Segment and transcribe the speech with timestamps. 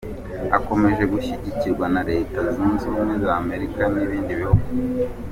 [0.57, 4.65] Akomeje gushyigikirwa na Leta Zunze Ubumwe z'Amerika n'ibindi bihugu.